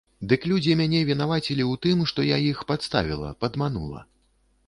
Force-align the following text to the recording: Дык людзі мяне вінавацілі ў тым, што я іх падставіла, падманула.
Дык 0.29 0.45
людзі 0.51 0.71
мяне 0.79 1.01
вінавацілі 1.09 1.63
ў 1.71 1.79
тым, 1.83 2.01
што 2.11 2.25
я 2.29 2.37
іх 2.47 2.63
падставіла, 2.71 3.29
падманула. 3.45 4.01